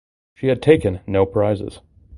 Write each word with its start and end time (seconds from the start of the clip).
She 0.33 0.47
had 0.47 0.63
taken 0.63 1.01
no 1.05 1.27
prizes. 1.27 1.79